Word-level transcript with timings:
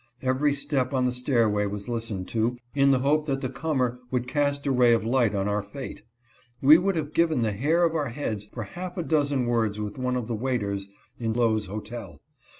Every 0.23 0.55
step 0.55 0.95
on 0.95 1.05
the 1.05 1.11
stairway 1.11 1.67
was 1.67 1.87
listened 1.87 2.27
to, 2.29 2.57
in 2.73 2.89
the 2.89 3.01
hope 3.01 3.27
that 3.27 3.41
the 3.41 3.49
comer 3.49 3.99
would 4.09 4.27
cast 4.27 4.65
a 4.65 4.71
ray 4.71 4.93
of 4.93 5.05
light 5.05 5.35
on 5.35 5.47
our 5.47 5.61
fate. 5.61 6.01
We 6.59 6.79
would 6.79 6.95
have 6.95 7.13
given 7.13 7.43
the 7.43 7.51
hair 7.51 7.83
of 7.85 7.93
our 7.93 8.09
heads 8.09 8.47
for 8.47 8.63
half 8.63 8.97
a 8.97 9.03
dozen 9.03 9.45
words 9.45 9.79
with 9.79 9.99
one 9.99 10.15
of 10.15 10.25
the 10.25 10.33
waiters 10.33 10.87
in 11.19 11.35
Sol. 11.35 11.43
Lowe's 11.43 11.65
hotel. 11.67 12.19